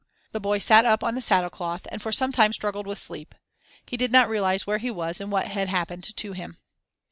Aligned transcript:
The 0.31 0.39
boy 0.39 0.57
sat 0.57 0.83
up 0.83 1.03
on 1.03 1.13
the 1.13 1.21
saddle 1.21 1.51
cloth 1.51 1.85
and 1.91 2.01
for 2.01 2.11
some 2.11 2.31
time 2.31 2.53
struggled 2.53 2.87
with 2.87 2.97
sleep; 2.97 3.35
he 3.85 3.97
did 3.97 4.11
not 4.11 4.29
realize 4.29 4.65
where 4.65 4.79
he 4.79 4.89
was 4.89 5.21
and 5.21 5.31
what 5.31 5.45
had 5.45 5.67
happened 5.67 6.05
to 6.17 6.31
him. 6.33 6.57